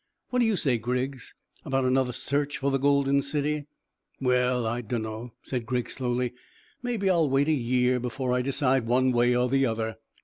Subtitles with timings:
[0.31, 3.67] What do you say, Griggs, about another search for the golden city?"
[4.19, 6.33] "Well, I dunno," said Griggs slowly.
[6.81, 9.97] "Maybe I'll wait a year before I decide one way or the other."